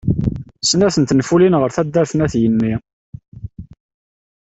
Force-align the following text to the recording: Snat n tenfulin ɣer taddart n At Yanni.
Snat 0.69 0.97
n 0.99 1.03
tenfulin 1.05 1.57
ɣer 1.59 1.69
taddart 1.75 2.11
n 2.15 2.23
At 2.25 2.33
Yanni. 2.41 2.73